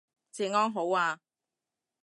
[0.31, 1.19] 治安好啊